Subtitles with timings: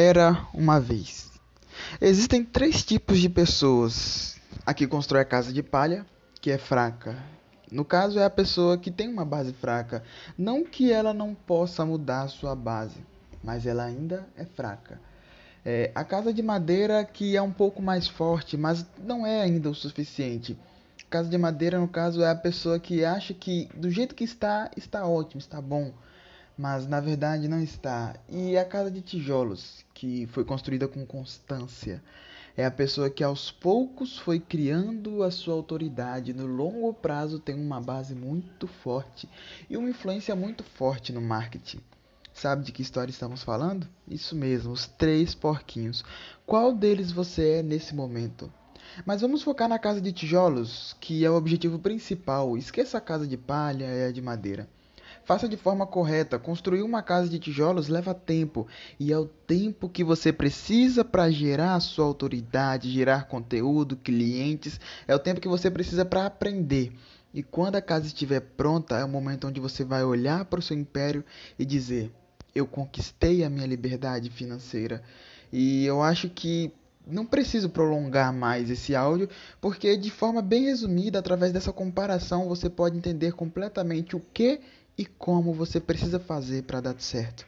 [0.00, 1.28] Era uma vez.
[2.00, 4.40] Existem três tipos de pessoas.
[4.64, 6.06] A que constrói a casa de palha,
[6.40, 7.16] que é fraca.
[7.68, 10.04] No caso, é a pessoa que tem uma base fraca.
[10.38, 13.04] Não que ela não possa mudar a sua base,
[13.42, 15.00] mas ela ainda é fraca.
[15.64, 19.68] É, a casa de madeira que é um pouco mais forte, mas não é ainda
[19.68, 20.56] o suficiente.
[21.10, 24.70] Casa de madeira, no caso, é a pessoa que acha que do jeito que está,
[24.76, 25.92] está ótimo, está bom
[26.58, 28.16] mas na verdade não está.
[28.28, 32.02] E a casa de tijolos, que foi construída com constância,
[32.56, 37.54] é a pessoa que aos poucos foi criando a sua autoridade, no longo prazo tem
[37.54, 39.28] uma base muito forte
[39.70, 41.78] e uma influência muito forte no marketing.
[42.34, 43.86] Sabe de que história estamos falando?
[44.08, 46.04] Isso mesmo, os três porquinhos.
[46.44, 48.52] Qual deles você é nesse momento?
[49.06, 52.56] Mas vamos focar na casa de tijolos, que é o objetivo principal.
[52.56, 54.68] Esqueça a casa de palha e a de madeira.
[55.28, 56.38] Faça de forma correta.
[56.38, 58.66] Construir uma casa de tijolos leva tempo
[58.98, 64.80] e é o tempo que você precisa para gerar a sua autoridade, gerar conteúdo, clientes.
[65.06, 66.94] É o tempo que você precisa para aprender.
[67.34, 70.62] E quando a casa estiver pronta, é o momento onde você vai olhar para o
[70.62, 71.22] seu império
[71.58, 72.10] e dizer:
[72.54, 75.02] Eu conquistei a minha liberdade financeira.
[75.52, 76.72] E eu acho que
[77.06, 79.28] não preciso prolongar mais esse áudio,
[79.60, 84.60] porque de forma bem resumida, através dessa comparação, você pode entender completamente o que
[84.98, 87.46] e como você precisa fazer para dar certo.